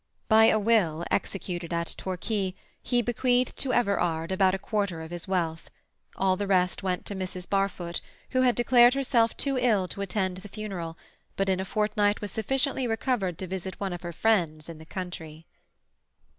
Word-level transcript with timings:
By 0.27 0.45
a 0.45 0.57
will, 0.57 1.05
executed 1.11 1.71
at 1.71 1.93
Torquay, 1.95 2.55
he 2.81 3.03
bequeathed 3.03 3.55
to 3.57 3.71
Everard 3.71 4.31
about 4.31 4.55
a 4.55 4.57
quarter 4.57 5.03
of 5.03 5.11
his 5.11 5.27
wealth. 5.27 5.69
All 6.15 6.35
the 6.35 6.47
rest 6.47 6.81
went 6.81 7.05
to 7.05 7.13
Mrs. 7.15 7.47
Barfoot, 7.47 8.01
who 8.31 8.41
had 8.41 8.55
declared 8.55 8.95
herself 8.95 9.37
too 9.37 9.59
ill 9.59 9.87
to 9.89 10.01
attend 10.01 10.37
the 10.37 10.47
funeral, 10.49 10.97
but 11.35 11.49
in 11.49 11.59
a 11.59 11.65
fortnight 11.65 12.19
was 12.19 12.31
sufficiently 12.31 12.87
recovered 12.87 13.37
to 13.37 13.45
visit 13.45 13.79
one 13.79 13.93
of 13.93 14.01
her 14.01 14.11
friends 14.11 14.67
in 14.69 14.79
the 14.79 14.87
country. 14.87 15.45